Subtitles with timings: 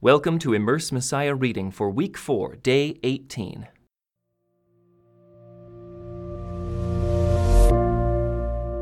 [0.00, 3.66] Welcome to Immerse Messiah reading for week 4, day 18.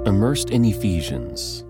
[0.05, 1.65] Immersed in Ephesians.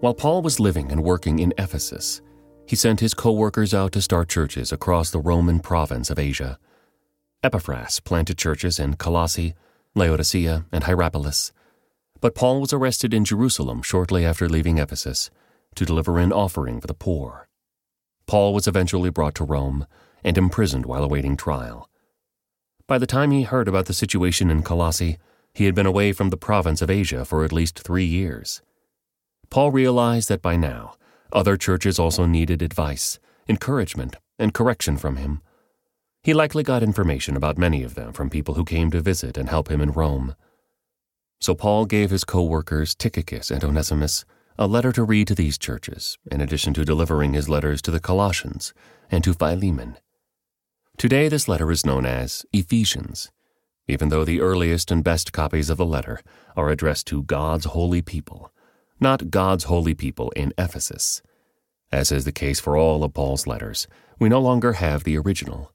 [0.00, 2.20] While Paul was living and working in Ephesus,
[2.66, 6.58] he sent his co workers out to start churches across the Roman province of Asia.
[7.42, 9.54] Epaphras planted churches in Colossae,
[9.94, 11.52] Laodicea, and Hierapolis.
[12.20, 15.30] But Paul was arrested in Jerusalem shortly after leaving Ephesus
[15.74, 17.48] to deliver an offering for the poor.
[18.26, 19.86] Paul was eventually brought to Rome
[20.24, 21.88] and imprisoned while awaiting trial.
[22.86, 25.18] By the time he heard about the situation in Colossae,
[25.54, 28.62] he had been away from the province of Asia for at least three years.
[29.50, 30.94] Paul realized that by now,
[31.32, 33.18] other churches also needed advice,
[33.48, 35.40] encouragement, and correction from him.
[36.22, 39.48] He likely got information about many of them from people who came to visit and
[39.48, 40.34] help him in Rome.
[41.40, 44.24] So Paul gave his co workers Tychicus and Onesimus
[44.58, 48.00] a letter to read to these churches, in addition to delivering his letters to the
[48.00, 48.74] Colossians
[49.10, 49.98] and to Philemon.
[50.98, 53.30] Today, this letter is known as Ephesians,
[53.88, 56.20] even though the earliest and best copies of the letter
[56.56, 58.52] are addressed to God's holy people,
[59.00, 61.22] not God's holy people in Ephesus.
[61.90, 63.86] As is the case for all of Paul's letters,
[64.18, 65.72] we no longer have the original.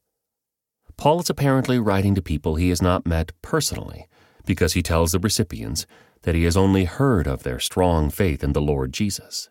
[0.97, 4.07] Paul is apparently writing to people he has not met personally,
[4.45, 5.85] because he tells the recipients
[6.27, 9.49] that he has only heard of their strong faith in the Lord Jesus.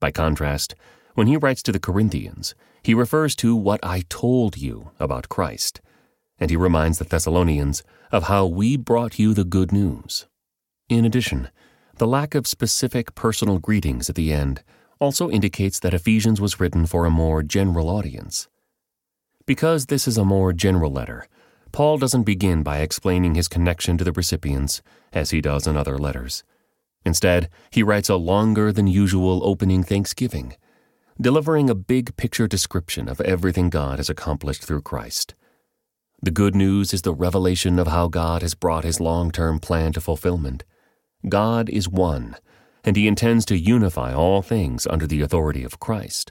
[0.00, 0.74] By contrast,
[1.14, 5.80] when he writes to the Corinthians, he refers to what I told you about Christ,
[6.38, 10.26] and he reminds the Thessalonians of how we brought you the good news.
[10.90, 11.48] In addition,
[11.96, 14.62] the lack of specific personal greetings at the end
[15.00, 18.46] also indicates that Ephesians was written for a more general audience.
[19.46, 21.26] Because this is a more general letter,
[21.74, 24.80] Paul doesn't begin by explaining his connection to the recipients,
[25.12, 26.44] as he does in other letters.
[27.04, 30.54] Instead, he writes a longer than usual opening thanksgiving,
[31.20, 35.34] delivering a big picture description of everything God has accomplished through Christ.
[36.22, 39.92] The good news is the revelation of how God has brought his long term plan
[39.94, 40.62] to fulfillment.
[41.28, 42.36] God is one,
[42.84, 46.30] and he intends to unify all things under the authority of Christ.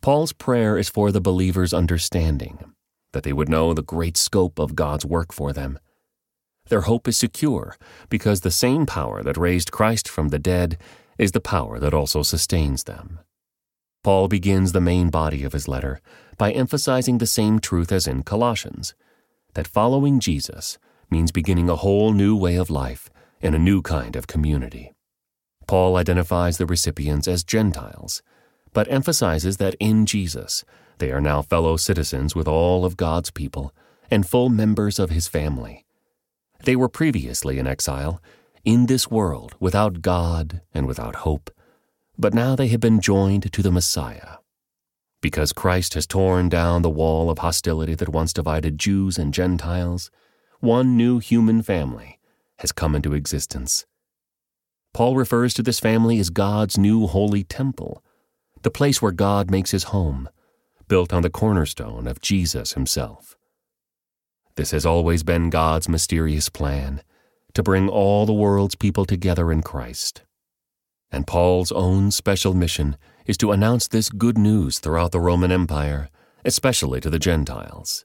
[0.00, 2.72] Paul's prayer is for the believer's understanding
[3.16, 5.78] that they would know the great scope of God's work for them.
[6.68, 7.78] Their hope is secure
[8.10, 10.76] because the same power that raised Christ from the dead
[11.16, 13.20] is the power that also sustains them.
[14.04, 16.02] Paul begins the main body of his letter
[16.36, 18.94] by emphasizing the same truth as in Colossians
[19.54, 20.76] that following Jesus
[21.10, 23.08] means beginning a whole new way of life
[23.40, 24.92] in a new kind of community.
[25.66, 28.22] Paul identifies the recipients as Gentiles,
[28.76, 30.62] but emphasizes that in Jesus,
[30.98, 33.74] they are now fellow citizens with all of God's people
[34.10, 35.86] and full members of his family.
[36.62, 38.20] They were previously in exile,
[38.66, 41.50] in this world, without God and without hope,
[42.18, 44.40] but now they have been joined to the Messiah.
[45.22, 50.10] Because Christ has torn down the wall of hostility that once divided Jews and Gentiles,
[50.60, 52.18] one new human family
[52.58, 53.86] has come into existence.
[54.92, 58.02] Paul refers to this family as God's new holy temple,
[58.62, 60.28] the place where God makes his home,
[60.88, 63.36] built on the cornerstone of Jesus himself.
[64.56, 67.02] This has always been God's mysterious plan
[67.54, 70.22] to bring all the world's people together in Christ.
[71.10, 72.96] And Paul's own special mission
[73.26, 76.08] is to announce this good news throughout the Roman Empire,
[76.44, 78.04] especially to the Gentiles.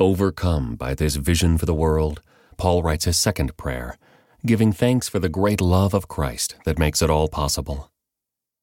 [0.00, 2.22] Overcome by this vision for the world,
[2.56, 3.98] Paul writes his second prayer,
[4.46, 7.90] giving thanks for the great love of Christ that makes it all possible.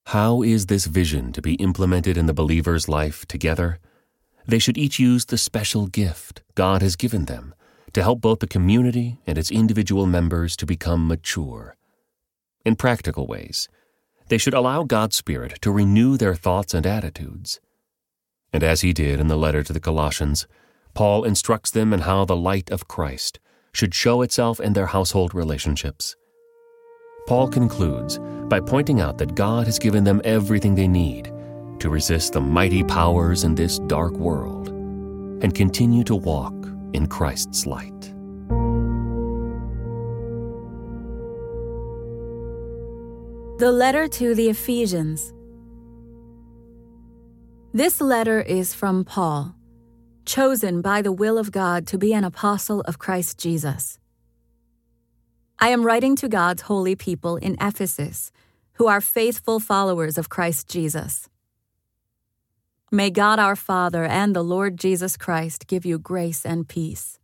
[0.10, 3.80] How is this vision to be implemented in the believer's life together?
[4.46, 7.56] They should each use the special gift God has given them
[7.94, 11.76] to help both the community and its individual members to become mature.
[12.64, 13.68] In practical ways,
[14.28, 17.60] they should allow God's Spirit to renew their thoughts and attitudes.
[18.54, 20.46] And as he did in the letter to the Colossians,
[20.94, 23.40] Paul instructs them in how the light of Christ
[23.74, 26.16] should show itself in their household relationships.
[27.26, 28.20] Paul concludes
[28.50, 31.34] by pointing out that God has given them everything they need
[31.80, 36.54] to resist the mighty powers in this dark world and continue to walk
[36.94, 37.92] in Christ's light.
[43.58, 45.34] The letter to the Ephesians.
[47.74, 49.56] This letter is from Paul,
[50.26, 53.98] chosen by the will of God to be an apostle of Christ Jesus.
[55.60, 58.32] I am writing to God's holy people in Ephesus,
[58.74, 61.30] who are faithful followers of Christ Jesus.
[62.92, 67.20] May God our Father and the Lord Jesus Christ give you grace and peace.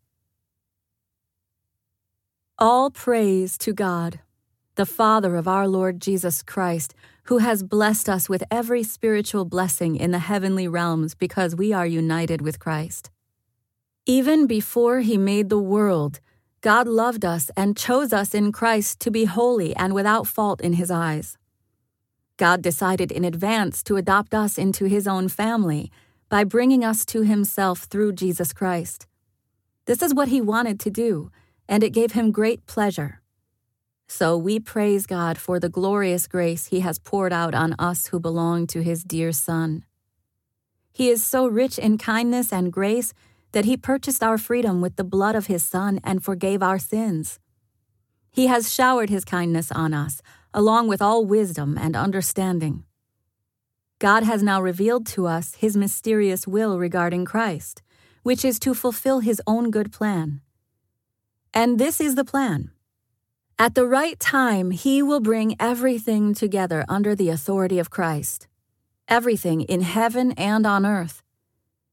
[2.57, 4.19] All praise to God,
[4.75, 6.93] the Father of our Lord Jesus Christ,
[7.23, 11.85] who has blessed us with every spiritual blessing in the heavenly realms because we are
[11.85, 13.11] united with Christ.
[14.05, 16.19] Even before he made the world,
[16.61, 20.73] God loved us and chose us in Christ to be holy and without fault in
[20.73, 21.37] his eyes.
[22.37, 25.91] God decided in advance to adopt us into his own family
[26.29, 29.07] by bringing us to himself through Jesus Christ.
[29.85, 31.31] This is what he wanted to do,
[31.67, 33.21] and it gave him great pleasure.
[34.07, 38.19] So we praise God for the glorious grace he has poured out on us who
[38.19, 39.83] belong to his dear Son.
[40.91, 43.13] He is so rich in kindness and grace
[43.51, 47.39] that he purchased our freedom with the blood of his Son and forgave our sins.
[48.31, 50.21] He has showered his kindness on us,
[50.53, 52.85] along with all wisdom and understanding.
[53.99, 57.81] God has now revealed to us his mysterious will regarding Christ,
[58.23, 60.41] which is to fulfill his own good plan.
[61.53, 62.71] And this is the plan.
[63.59, 68.47] At the right time, he will bring everything together under the authority of Christ,
[69.07, 71.21] everything in heaven and on earth.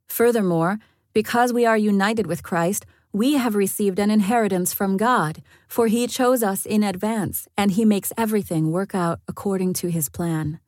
[0.07, 0.79] Furthermore,
[1.19, 6.07] because we are united with Christ, we have received an inheritance from God, for He
[6.07, 10.61] chose us in advance, and He makes everything work out according to His plan.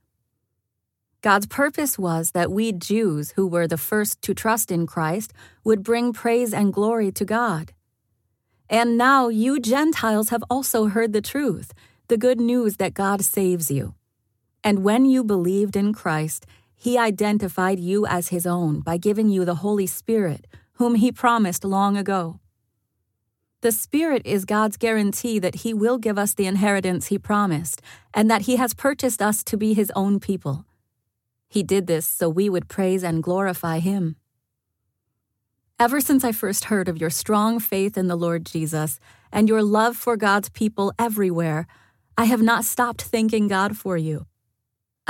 [1.23, 5.33] God's purpose was that we Jews, who were the first to trust in Christ,
[5.63, 7.73] would bring praise and glory to God.
[8.69, 11.73] And now you Gentiles have also heard the truth,
[12.09, 13.95] the good news that God saves you.
[14.65, 16.45] And when you believed in Christ,
[16.83, 20.47] he identified you as His own by giving you the Holy Spirit,
[20.77, 22.41] whom He promised long ago.
[23.61, 27.83] The Spirit is God's guarantee that He will give us the inheritance He promised,
[28.15, 30.65] and that He has purchased us to be His own people.
[31.51, 34.17] He did this so we would praise and glorify Him.
[35.79, 38.99] Ever since I first heard of your strong faith in the Lord Jesus
[39.31, 41.67] and your love for God's people everywhere,
[42.17, 44.25] I have not stopped thanking God for you.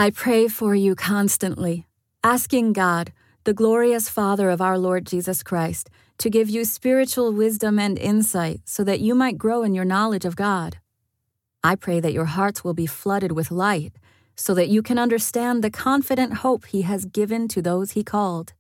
[0.01, 1.87] I pray for you constantly,
[2.25, 3.13] asking God,
[3.45, 8.63] the glorious Father of our Lord Jesus Christ, to give you spiritual wisdom and insight
[8.65, 10.79] so that you might grow in your knowledge of God.
[11.63, 13.93] I pray that your hearts will be flooded with light
[14.35, 18.55] so that you can understand the confident hope He has given to those He called,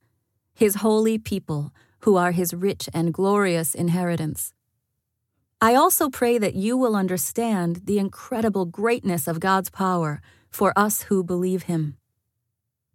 [0.52, 4.52] His holy people, who are His rich and glorious inheritance.
[5.62, 10.20] I also pray that you will understand the incredible greatness of God's power
[10.50, 11.96] for us who believe him.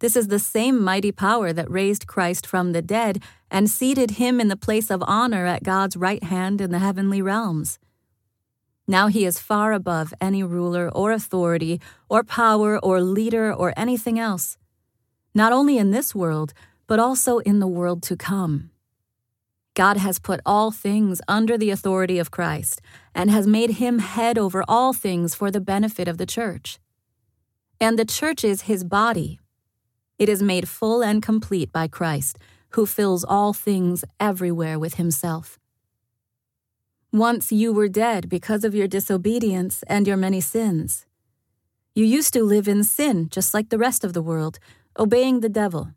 [0.00, 4.40] This is the same mighty power that raised Christ from the dead and seated him
[4.40, 7.78] in the place of honor at God's right hand in the heavenly realms.
[8.86, 11.80] Now he is far above any ruler or authority
[12.10, 14.58] or power or leader or anything else,
[15.34, 16.52] not only in this world,
[16.86, 18.70] but also in the world to come.
[19.74, 22.80] God has put all things under the authority of Christ
[23.14, 26.78] and has made him head over all things for the benefit of the church
[27.80, 29.38] and the church is his body.
[30.18, 32.38] It is made full and complete by Christ,
[32.70, 35.58] who fills all things everywhere with himself.
[37.12, 41.06] Once you were dead because of your disobedience and your many sins.
[41.94, 44.58] You used to live in sin just like the rest of the world,
[44.98, 45.92] obeying the devil,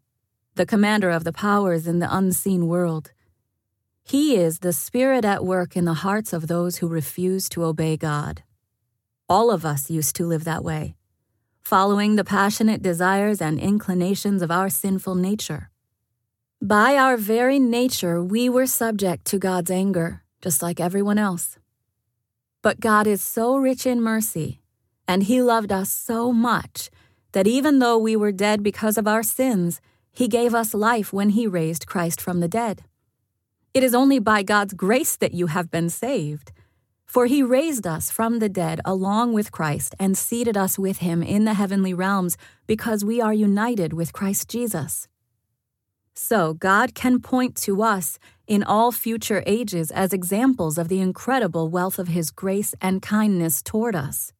[0.56, 3.12] the commander of the powers in the unseen world.
[4.04, 7.98] He is the spirit at work in the hearts of those who refuse to obey
[7.98, 8.44] God.
[9.28, 10.96] All of us used to live that way
[11.62, 15.70] following the passionate desires and inclinations of our sinful nature.
[16.62, 21.58] By our very nature, we were subject to God's anger, just like everyone else.
[22.62, 24.60] But God is so rich in mercy,
[25.08, 26.90] and He loved us so much
[27.32, 29.80] that even though we were dead because of our sins,
[30.12, 32.84] He gave us life when He raised Christ from the dead.
[33.74, 36.52] It is only by God's grace that you have been saved.
[37.10, 41.24] For he raised us from the dead along with Christ and seated us with him
[41.24, 42.38] in the heavenly realms
[42.68, 45.08] because we are united with Christ Jesus.
[46.14, 51.68] So God can point to us in all future ages as examples of the incredible
[51.68, 54.32] wealth of his grace and kindness toward us,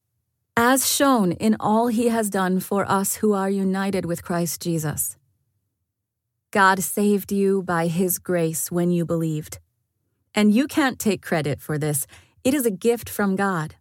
[0.56, 5.18] as shown in all he has done for us who are united with Christ Jesus.
[6.52, 9.58] God saved you by his grace when you believed.
[10.36, 12.06] And you can't take credit for this.
[12.44, 13.76] It is a gift from God.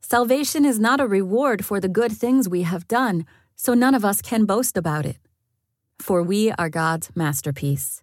[0.00, 3.26] Salvation is not a reward for the good things we have done,
[3.56, 5.16] so none of us can boast about it.
[5.98, 8.02] For we are God's masterpiece.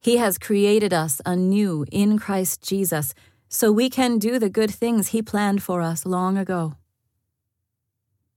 [0.00, 3.14] He has created us anew in Christ Jesus
[3.48, 6.74] so we can do the good things He planned for us long ago.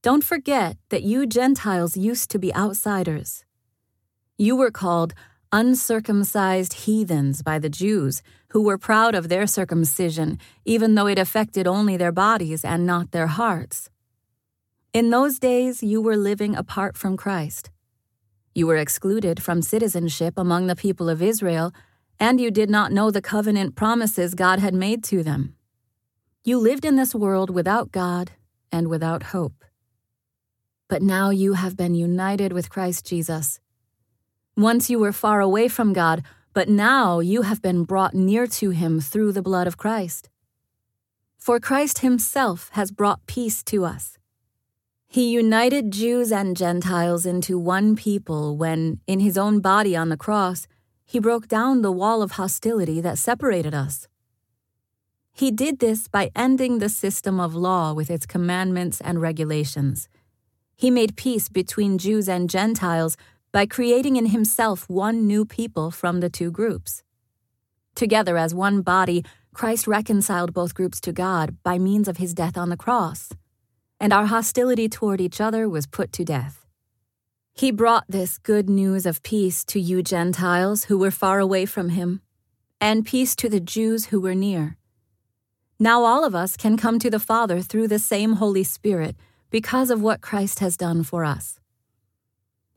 [0.02, 3.44] Don't forget that you Gentiles used to be outsiders.
[4.38, 5.14] You were called
[5.50, 8.22] uncircumcised heathens by the Jews,
[8.56, 13.10] who were proud of their circumcision, even though it affected only their bodies and not
[13.10, 13.90] their hearts.
[14.94, 17.68] In those days, you were living apart from Christ.
[18.54, 21.74] You were excluded from citizenship among the people of Israel,
[22.18, 25.54] and you did not know the covenant promises God had made to them.
[26.42, 28.30] You lived in this world without God
[28.72, 29.66] and without hope.
[30.88, 33.60] But now you have been united with Christ Jesus.
[34.56, 36.22] Once you were far away from God,
[36.56, 40.30] but now you have been brought near to him through the blood of Christ.
[41.36, 44.16] For Christ himself has brought peace to us.
[45.06, 50.16] He united Jews and Gentiles into one people when, in his own body on the
[50.16, 50.66] cross,
[51.04, 54.08] he broke down the wall of hostility that separated us.
[55.34, 60.08] He did this by ending the system of law with its commandments and regulations.
[60.74, 63.18] He made peace between Jews and Gentiles
[63.56, 67.02] by creating in himself one new people from the two groups.
[67.94, 72.58] Together as one body, Christ reconciled both groups to God by means of his death
[72.58, 73.30] on the cross,
[73.98, 76.66] and our hostility toward each other was put to death.
[77.54, 81.88] He brought this good news of peace to you Gentiles who were far away from
[81.88, 82.20] him,
[82.78, 84.76] and peace to the Jews who were near.
[85.78, 89.16] Now all of us can come to the Father through the same Holy Spirit
[89.48, 91.58] because of what Christ has done for us.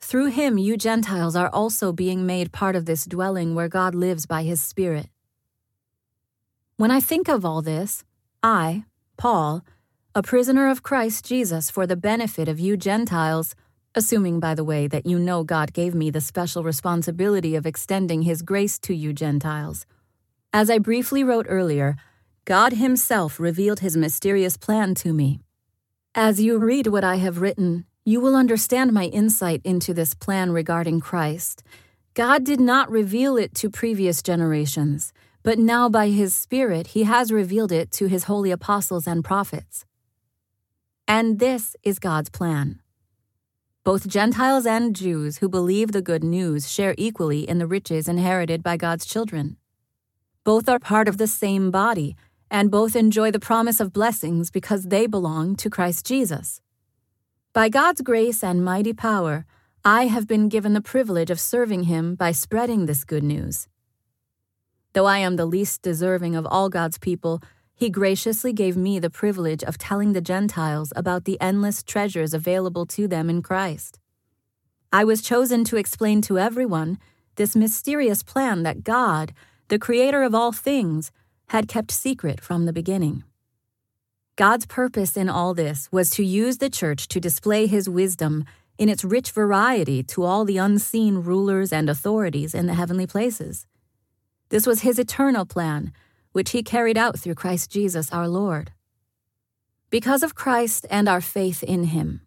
[0.00, 4.26] Through him, you Gentiles are also being made part of this dwelling where God lives
[4.26, 5.08] by his Spirit.
[6.76, 8.04] When I think of all this,
[8.42, 8.84] I,
[9.16, 9.64] Paul,
[10.14, 13.54] a prisoner of Christ Jesus for the benefit of you Gentiles,
[13.94, 18.22] assuming, by the way, that you know God gave me the special responsibility of extending
[18.22, 19.86] his grace to you Gentiles.
[20.52, 21.96] As I briefly wrote earlier,
[22.44, 25.40] God Himself revealed His mysterious plan to me
[26.14, 30.50] as you read what I have written, you will understand my insight into this plan
[30.50, 31.62] regarding Christ.
[32.14, 35.12] God did not reveal it to previous generations,
[35.42, 39.84] but now by His Spirit He has revealed it to His holy apostles and prophets.
[41.06, 42.80] And this is God's plan.
[43.84, 48.62] Both Gentiles and Jews who believe the good news share equally in the riches inherited
[48.62, 49.58] by God's children.
[50.44, 52.16] Both are part of the same body
[52.50, 56.62] and both enjoy the promise of blessings because they belong to Christ Jesus.
[57.54, 59.46] By God's grace and mighty power,
[59.82, 63.68] I have been given the privilege of serving Him by spreading this good news.
[64.92, 67.42] Though I am the least deserving of all God's people,
[67.74, 72.84] He graciously gave me the privilege of telling the Gentiles about the endless treasures available
[72.86, 73.98] to them in Christ.
[74.92, 76.98] I was chosen to explain to everyone
[77.36, 79.32] this mysterious plan that God,
[79.68, 81.10] the Creator of all things,
[81.48, 83.24] had kept secret from the beginning.
[84.38, 88.44] God's purpose in all this was to use the church to display his wisdom
[88.78, 93.66] in its rich variety to all the unseen rulers and authorities in the heavenly places.
[94.50, 95.92] This was his eternal plan,
[96.30, 98.70] which he carried out through Christ Jesus our Lord.
[99.90, 102.20] Because of Christ and our faith in him,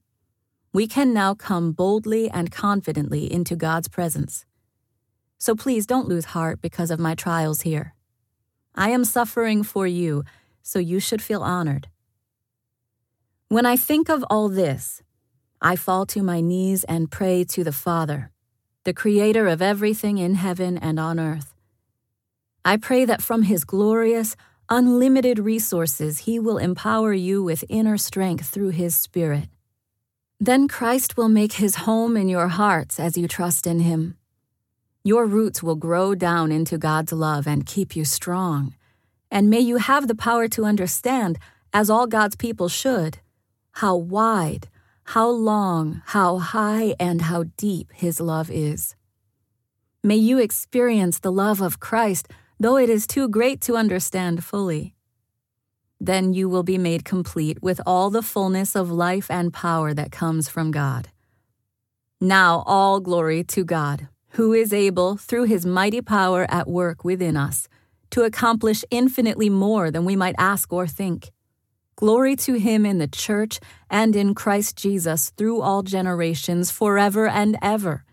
[0.73, 4.45] we can now come boldly and confidently into God's presence.
[5.37, 7.95] So please don't lose heart because of my trials here.
[8.75, 10.25] I am suffering for you,
[10.61, 11.87] so you should feel honored.
[13.51, 15.03] When I think of all this,
[15.61, 18.31] I fall to my knees and pray to the Father,
[18.85, 21.53] the Creator of everything in heaven and on earth.
[22.63, 24.37] I pray that from His glorious,
[24.69, 29.49] unlimited resources, He will empower you with inner strength through His Spirit.
[30.39, 34.15] Then Christ will make His home in your hearts as you trust in Him.
[35.03, 38.75] Your roots will grow down into God's love and keep you strong.
[39.29, 41.37] And may you have the power to understand,
[41.73, 43.19] as all God's people should,
[43.73, 44.67] how wide,
[45.03, 48.95] how long, how high, and how deep His love is.
[50.03, 52.27] May you experience the love of Christ,
[52.59, 54.95] though it is too great to understand fully.
[55.99, 60.11] Then you will be made complete with all the fullness of life and power that
[60.11, 61.09] comes from God.
[62.19, 67.35] Now, all glory to God who is able, through his mighty power at work within
[67.35, 67.67] us,
[68.11, 71.31] to accomplish infinitely more than we might ask or think.
[72.01, 77.57] Glory to him in the church and in Christ Jesus through all generations, forever and
[77.61, 78.05] ever.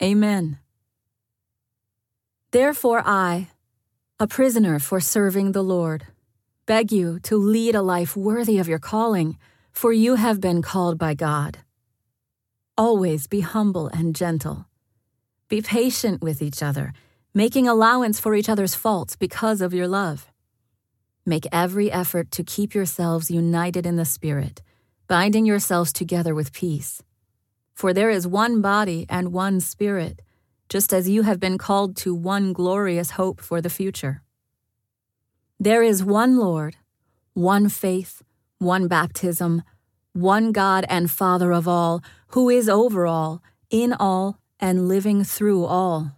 [0.00, 0.60] Amen.
[2.52, 3.48] Therefore, I,
[4.20, 6.06] a prisoner for serving the Lord,
[6.66, 9.36] beg you to lead a life worthy of your calling,
[9.72, 11.58] for you have been called by God.
[12.76, 14.66] Always be humble and gentle
[15.48, 16.92] Be patient with each other,
[17.34, 20.30] making allowance for each other's faults because of your love.
[21.28, 24.62] Make every effort to keep yourselves united in the Spirit,
[25.08, 27.02] binding yourselves together with peace.
[27.74, 30.22] For there is one body and one Spirit,
[30.70, 34.22] just as you have been called to one glorious hope for the future.
[35.60, 36.76] There is one Lord,
[37.34, 38.22] one faith,
[38.58, 39.64] one baptism,
[40.14, 45.66] one God and Father of all, who is over all, in all, and living through
[45.66, 46.17] all.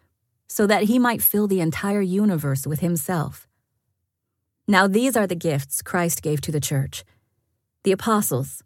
[0.51, 3.47] so that he might fill the entire universe with himself.
[4.67, 7.05] Now, these are the gifts Christ gave to the church
[7.85, 8.61] the apostles,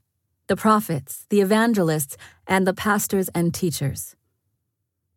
[0.47, 4.15] the prophets, the evangelists, and the pastors and teachers.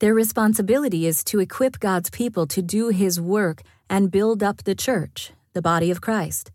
[0.00, 4.74] Their responsibility is to equip God's people to do his work and build up the
[4.74, 6.50] church, the body of Christ.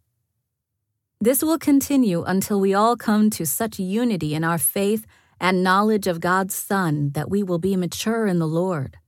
[1.20, 5.08] This will continue until we all come to such unity in our faith
[5.42, 9.00] and knowledge of God's Son that we will be mature in the Lord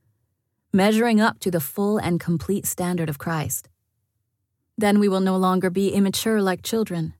[0.75, 3.69] measuring up to the full and complete standard of Christ.
[4.77, 7.13] Then we will no longer be immature like children.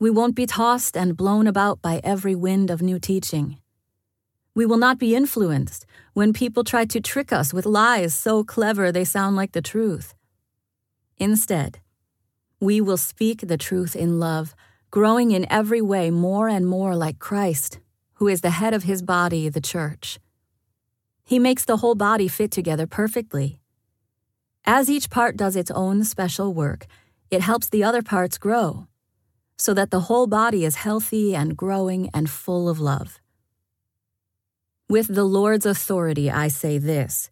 [0.00, 3.58] We won't be tossed and blown about by every wind of new teaching.
[4.56, 8.90] We will not be influenced when people try to trick us with lies so clever
[8.90, 10.12] they sound like the truth.
[11.18, 11.78] Instead,
[12.58, 14.56] we will speak the truth in love,
[14.90, 17.78] growing in every way more and more like Christ,
[18.14, 20.18] who is the head of his body, the church.
[21.24, 23.58] He makes the whole body fit together perfectly.
[24.64, 26.86] As each part does its own special work,
[27.30, 28.86] it helps the other parts grow,
[29.56, 33.20] so that the whole body is healthy and growing and full of love.
[34.88, 37.30] With the Lord's authority, I say this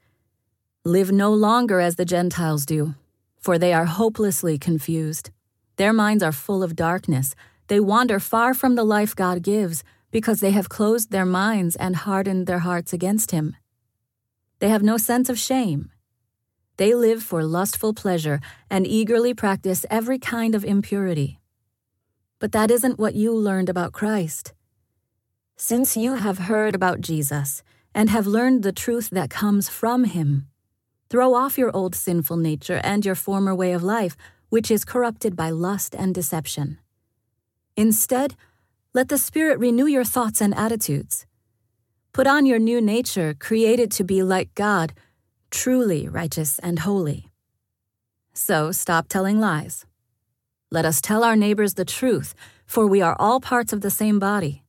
[0.85, 2.95] Live no longer as the Gentiles do,
[3.39, 5.31] for they are hopelessly confused.
[5.77, 7.35] Their minds are full of darkness.
[7.69, 11.97] They wander far from the life God gives because they have closed their minds and
[11.97, 13.57] hardened their hearts against Him.
[14.61, 15.91] They have no sense of shame.
[16.77, 21.41] They live for lustful pleasure and eagerly practice every kind of impurity.
[22.39, 24.55] But that isn't what you learned about Christ.
[25.57, 27.63] Since you have heard about Jesus
[27.95, 30.47] and have learned the truth that comes from him,
[31.11, 34.17] throw off your old sinful nature and your former way of life,
[34.49, 36.79] which is corrupted by lust and deception.
[37.77, 38.37] Instead,
[38.95, 41.27] let the Spirit renew your thoughts and attitudes.
[42.13, 44.93] Put on your new nature, created to be like God,
[45.51, 47.29] truly righteous and holy.
[48.33, 49.87] So stop telling lies.
[50.71, 52.35] Let us tell our neighbors the truth,
[52.67, 54.65] for we are all parts of the same body.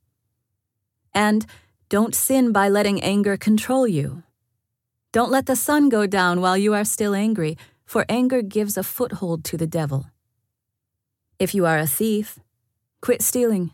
[1.13, 1.45] And
[1.89, 4.23] don't sin by letting anger control you.
[5.11, 8.83] Don't let the sun go down while you are still angry, for anger gives a
[8.83, 10.05] foothold to the devil.
[11.37, 12.39] If you are a thief,
[13.01, 13.71] quit stealing.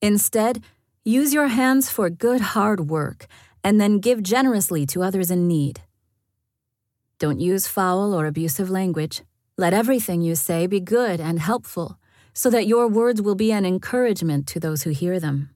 [0.00, 0.62] Instead,
[1.04, 3.26] Use your hands for good hard work,
[3.64, 5.80] and then give generously to others in need.
[7.18, 9.22] Don't use foul or abusive language.
[9.58, 11.98] Let everything you say be good and helpful,
[12.32, 15.50] so that your words will be an encouragement to those who hear them.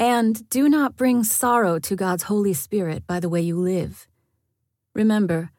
[0.00, 4.08] And do not bring sorrow to God's Holy Spirit by the way you live.
[4.94, 5.52] Remember,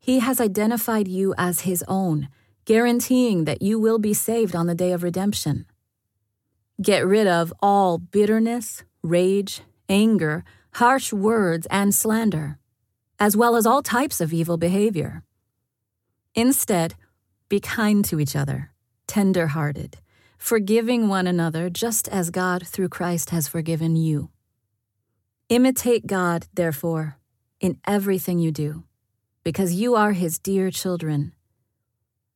[0.00, 2.28] He has identified you as His own,
[2.64, 5.64] guaranteeing that you will be saved on the day of redemption.
[6.82, 10.42] Get rid of all bitterness, rage, anger,
[10.72, 12.58] harsh words, and slander,
[13.20, 15.22] as well as all types of evil behavior.
[16.34, 16.96] Instead,
[17.48, 18.72] be kind to each other,
[19.06, 19.98] tender hearted,
[20.38, 24.30] forgiving one another just as God through Christ has forgiven you.
[25.48, 27.16] Imitate God, therefore,
[27.60, 28.82] in everything you do,
[29.44, 31.32] because you are His dear children.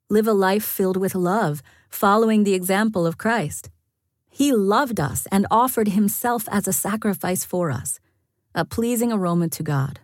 [0.08, 3.70] Live a life filled with love, following the example of Christ.
[4.36, 8.00] He loved us and offered himself as a sacrifice for us,
[8.54, 10.00] a pleasing aroma to God.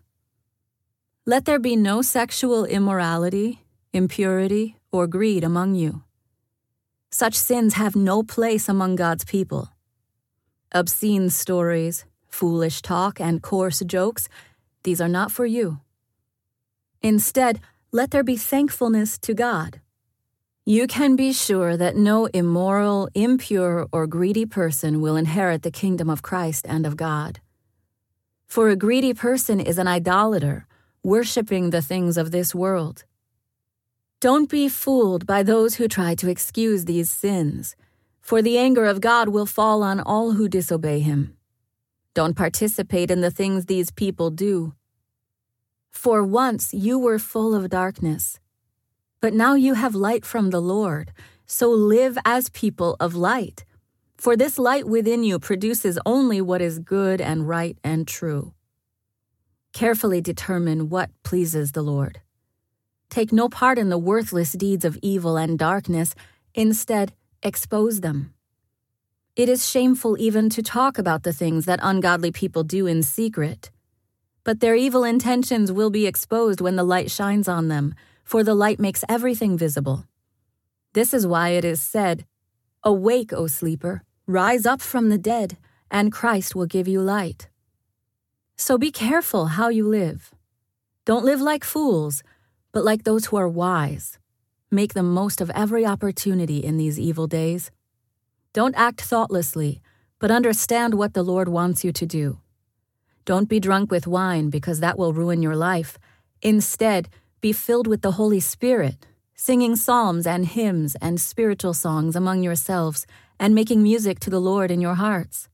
[1.26, 3.60] Let there be no sexual immorality,
[3.92, 6.04] impurity, or greed among you.
[7.10, 9.68] Such sins have no place among God's people.
[10.72, 14.30] Obscene stories, foolish talk, and coarse jokes,
[14.82, 15.80] these are not for you.
[17.02, 19.82] Instead, let there be thankfulness to God.
[20.64, 26.09] You can be sure that no immoral, impure, or greedy person will inherit the kingdom
[26.09, 27.40] of Christ and of God.
[28.46, 30.68] For a greedy person is an idolater,
[31.03, 33.03] worshiping the things of this world.
[34.20, 37.75] Don't be fooled by those who try to excuse these sins,
[38.20, 41.37] for the anger of God will fall on all who disobey him.
[42.14, 44.75] Don't participate in the things these people do.
[45.90, 48.38] For once you were full of darkness,
[49.22, 51.12] but now you have light from the Lord,
[51.46, 53.64] so live as people of light.
[54.18, 58.52] For this light within you produces only what is good and right and true.
[59.72, 62.20] Carefully determine what pleases the Lord.
[63.11, 66.16] Take no part in the worthless deeds of evil and darkness,
[66.52, 67.12] instead,
[67.44, 68.35] expose them.
[69.37, 73.70] It is shameful even to talk about the things that ungodly people do in secret.
[74.42, 77.94] But their evil intentions will be exposed when the light shines on them,
[78.32, 80.06] for the light makes everything visible.
[80.94, 82.24] This is why it is said,
[82.82, 85.58] Awake, O sleeper, rise up from the dead,
[85.90, 87.50] and Christ will give you light.
[88.56, 90.32] So be careful how you live.
[91.04, 92.22] Don't live like fools,
[92.72, 94.18] but like those who are wise.
[94.70, 97.70] Make the most of every opportunity in these evil days.
[98.54, 99.82] Don't act thoughtlessly,
[100.18, 102.40] but understand what the Lord wants you to do.
[103.26, 105.98] Don't be drunk with wine, because that will ruin your life.
[106.40, 107.10] Instead,
[107.42, 113.05] be filled with the Holy Spirit, singing psalms and hymns and spiritual songs among yourselves,
[113.38, 115.48] and making music to the Lord in your hearts.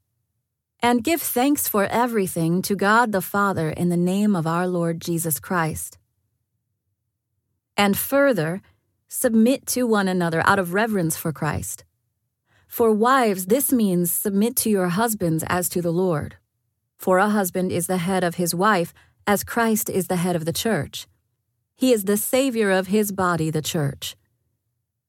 [0.81, 5.01] And give thanks for everything to God the Father in the name of our Lord
[5.01, 5.98] Jesus Christ.
[7.74, 8.61] And further,
[9.09, 11.85] submit to one another out of reverence for Christ.
[12.66, 16.37] For wives, this means submit to your husbands as to the Lord.
[16.98, 18.92] For a husband is the head of his wife,
[19.27, 21.07] as Christ is the head of the church.
[21.78, 24.16] He is the Savior of his body, the church.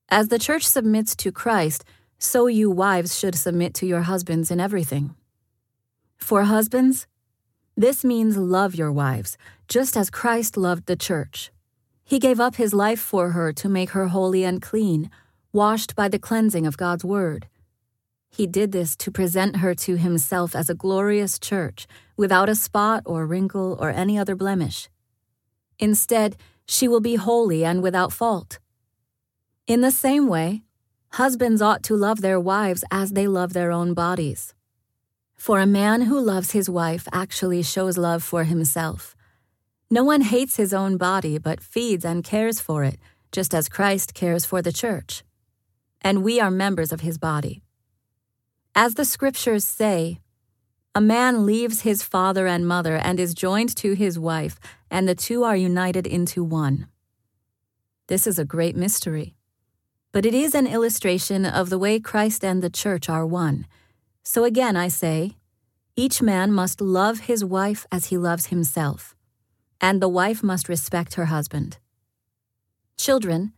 [0.07, 1.83] As the church submits to Christ,
[2.19, 5.15] so you wives should submit to your husbands in everything.
[6.15, 7.07] For husbands,
[7.75, 9.35] this means love your wives,
[9.67, 11.49] just as Christ loved the church.
[12.03, 15.09] He gave up his life for her to make her holy and clean
[15.51, 17.47] washed by the cleansing of God's Word.
[18.29, 23.01] He did this to present her to himself as a glorious church, without a spot
[23.07, 24.87] or wrinkle or any other blemish.
[25.79, 26.35] Instead,
[26.69, 28.59] she will be holy and without fault.
[29.65, 30.63] In the same way,
[31.21, 34.53] husbands ought to love their wives as they love their own bodies.
[35.35, 39.15] For a man who loves his wife actually shows love for himself.
[39.89, 42.99] No one hates his own body, but feeds and cares for it,
[43.31, 45.23] just as Christ cares for the church
[46.01, 47.61] and we are members of his body.
[48.75, 50.19] As the scriptures say,
[50.95, 55.15] a man leaves his father and mother and is joined to his wife, and the
[55.15, 56.87] two are united into one.
[58.07, 59.35] This is a great mystery,
[60.11, 63.67] but it is an illustration of the way Christ and the church are one.
[64.23, 65.37] So again, I say,
[65.95, 69.15] each man must love his wife as he loves himself,
[69.79, 71.77] and the wife must respect her husband.
[72.97, 73.53] Children,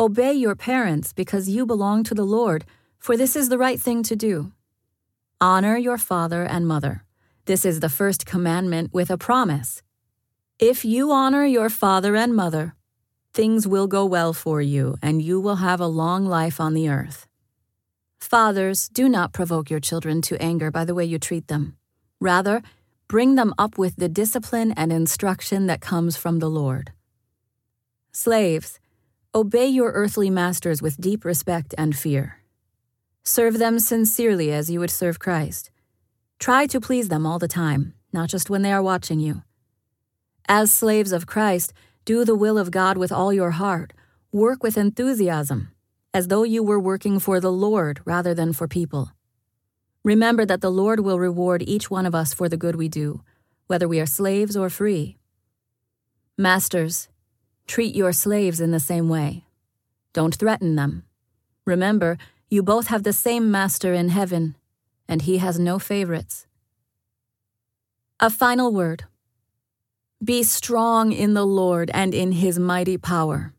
[0.00, 2.64] Obey your parents because you belong to the Lord,
[3.00, 4.52] for this is the right thing to do.
[5.40, 7.04] Honor your father and mother.
[7.44, 9.82] This is the first commandment with a promise.
[10.58, 12.74] If you honor your father and mother,
[13.32, 16.88] things will go well for you, and you will have a long life on the
[16.88, 17.28] earth.
[18.18, 21.76] Fathers, do not provoke your children to anger by the way you treat them.
[22.20, 22.60] Rather,
[23.06, 26.90] bring them up with the discipline and instruction that comes from the Lord.
[28.10, 28.80] Slaves,
[29.36, 32.37] Obey your earthly masters with deep respect and fear.
[33.24, 35.70] Serve them sincerely as you would serve Christ.
[36.38, 39.42] Try to please them all the time, not just when they are watching you.
[40.48, 41.72] As slaves of Christ,
[42.04, 43.92] do the will of God with all your heart.
[44.32, 45.72] Work with enthusiasm,
[46.14, 49.12] as though you were working for the Lord rather than for people.
[50.04, 53.22] Remember that the Lord will reward each one of us for the good we do,
[53.66, 55.18] whether we are slaves or free.
[56.36, 57.08] Masters,
[57.68, 59.44] Treat your slaves in the same way.
[60.14, 61.04] Don't threaten them.
[61.66, 62.16] Remember,
[62.48, 64.56] you both have the same master in heaven,
[65.08, 66.46] and he has no favorites.
[68.20, 69.04] A final word
[70.22, 73.54] Be strong in the Lord and in his mighty power.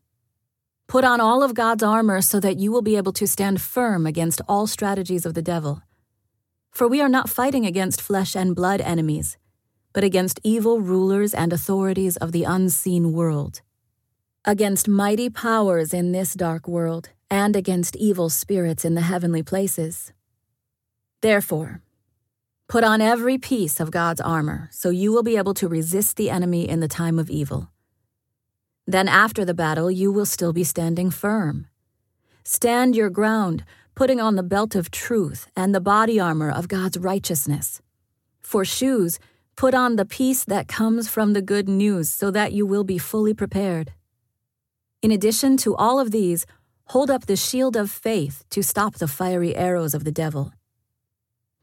[0.87, 4.07] Put on all of God's armor so that you will be able to stand firm
[4.07, 5.83] against all strategies of the devil.
[6.71, 9.37] For we are not fighting against flesh and blood enemies,
[9.93, 13.61] but against evil rulers and authorities of the unseen world
[14.45, 20.13] against mighty powers in this dark world, and against evil spirits in the heavenly places.
[21.21, 21.81] Therefore,
[22.67, 26.29] put on every piece of God's armor, so you will be able to resist the
[26.29, 27.71] enemy in the time of evil.
[28.87, 31.67] Then, after the battle, you will still be standing firm.
[32.43, 33.63] Stand your ground,
[33.93, 37.81] putting on the belt of truth and the body armor of God's righteousness.
[38.41, 39.19] For shoes,
[39.59, 42.97] Put on the peace that comes from the good news so that you will be
[42.97, 43.91] fully prepared.
[45.01, 46.45] In addition to all of these,
[46.89, 50.51] hold up the shield of faith to stop the fiery arrows of the devil.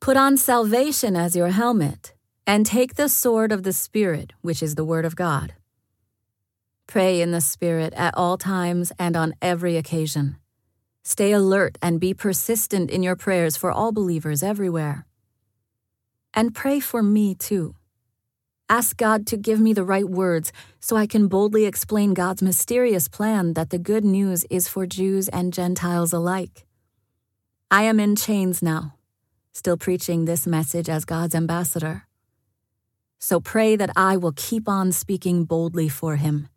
[0.01, 2.15] Put on salvation as your helmet,
[2.47, 5.55] and take the sword of the Spirit, which is the Word of God.
[6.87, 10.37] Pray in the Spirit at all times and on every occasion.
[11.03, 15.07] Stay alert and be persistent in your prayers for all believers everywhere.
[16.35, 17.75] And pray for me too.
[18.69, 23.07] Ask God to give me the right words so I can boldly explain God's mysterious
[23.07, 26.67] plan that the good news is for Jews and Gentiles alike.
[27.71, 28.95] I am in chains now,
[29.53, 32.09] still preaching this message as God's ambassador.
[33.21, 36.49] So pray that I will keep on speaking boldly for Him,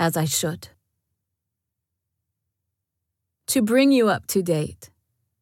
[0.00, 0.68] as I should.
[3.48, 4.90] To bring you up to date,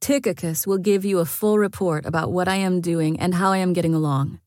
[0.02, 3.58] Tychicus will give you a full report about what I am doing and how I
[3.58, 4.40] am getting along.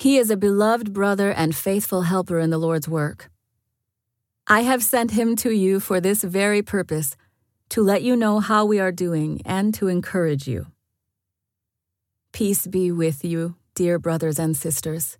[0.00, 3.30] He is a beloved brother and faithful helper in the Lord's work.
[4.46, 7.16] I have sent him to you for this very purpose
[7.68, 10.68] to let you know how we are doing and to encourage you.
[12.32, 15.18] Peace be with you, dear brothers and sisters.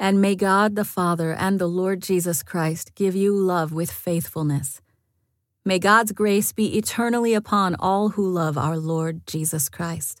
[0.00, 4.80] And may God the Father and the Lord Jesus Christ give you love with faithfulness.
[5.64, 10.20] May God's grace be eternally upon all who love our Lord Jesus Christ.